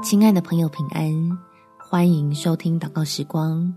[0.00, 1.38] 亲爱的朋友，平安！
[1.76, 3.74] 欢迎收听祷告时光，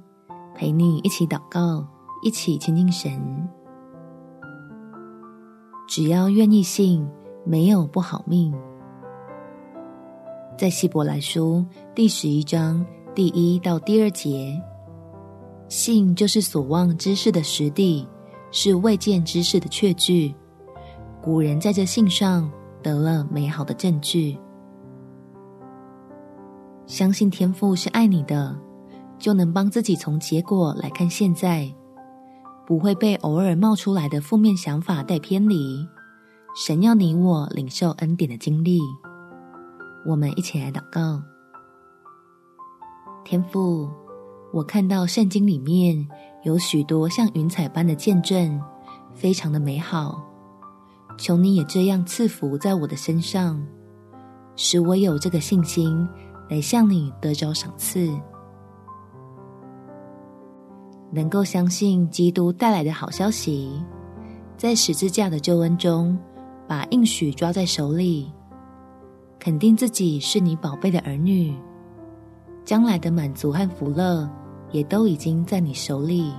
[0.54, 1.84] 陪你一起祷告，
[2.22, 3.50] 一起亲近神。
[5.88, 7.06] 只要愿意信，
[7.44, 8.54] 没有不好命。
[10.60, 11.66] 在希伯来书
[11.96, 12.86] 第十一章
[13.16, 14.62] 第一到第二节，
[15.70, 18.08] 信就是所望之事的实底，
[18.52, 20.34] 是未见之事的确据。
[21.20, 22.50] 古人在这信上
[22.84, 24.38] 得了美好的证据。
[26.92, 28.54] 相信天父是爱你的，
[29.18, 31.74] 就能帮自己从结果来看现在，
[32.68, 35.88] 不会被偶尔冒出来的负面想法带偏离。
[36.54, 38.82] 神要你我领受恩典的经历，
[40.06, 41.22] 我们一起来祷告。
[43.24, 43.90] 天父，
[44.52, 46.06] 我看到圣经里面
[46.44, 48.62] 有许多像云彩般的见证，
[49.14, 50.22] 非常的美好。
[51.18, 53.66] 求你也这样赐福在我的身上，
[54.58, 56.06] 使我有这个信心。
[56.52, 58.14] 来向你得着赏赐，
[61.10, 63.82] 能够相信基督带来的好消息，
[64.58, 66.20] 在十字架的救恩中，
[66.68, 68.30] 把应许抓在手里，
[69.40, 71.56] 肯定自己是你宝贝的儿女，
[72.66, 74.30] 将来的满足和福乐
[74.72, 76.34] 也都已经在你手里，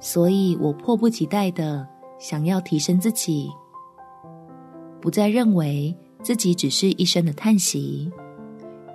[0.00, 1.86] 所以我迫不及待的
[2.18, 3.50] 想要提升自己，
[4.98, 5.94] 不再认为。
[6.22, 8.10] 自己只是一声的叹息，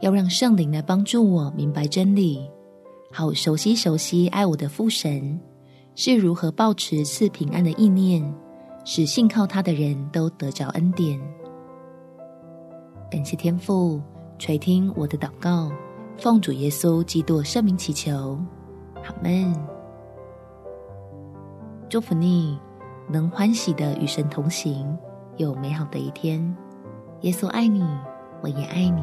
[0.02, 2.50] 要让圣灵来帮助我明白真理，
[3.12, 5.40] 好熟悉熟悉爱我的父神
[5.94, 8.24] 是如何保持赐平安的意念，
[8.86, 11.20] 使信靠他的人都得着恩典。
[13.12, 14.02] 感谢天父
[14.40, 15.70] 垂听我的祷告，
[16.18, 18.40] 奉主耶稣基督圣名祈求，
[19.04, 19.54] 阿们。
[21.90, 22.58] 祝福你
[23.10, 24.98] 能欢喜的与神同行，
[25.38, 26.56] 有美好的一天。
[27.22, 27.84] 耶稣爱你，
[28.42, 29.02] 我也爱你。